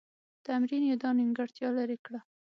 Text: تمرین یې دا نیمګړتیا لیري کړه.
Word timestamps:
تمرین 0.45 0.83
یې 0.89 0.95
دا 1.01 1.09
نیمګړتیا 1.17 1.67
لیري 1.77 1.97
کړه. 2.05 2.19